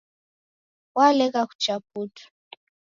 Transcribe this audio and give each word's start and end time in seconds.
Walegha 0.95 1.41
kucha 1.49 1.73
putu 1.89 2.23